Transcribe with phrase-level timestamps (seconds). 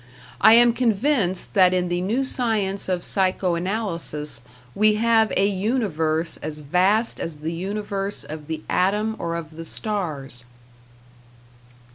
[0.41, 4.41] I am convinced that in the new science of psycho analysis
[4.73, 9.63] we have a universe as vast as the universe of the atom or of the
[9.65, 10.43] stars.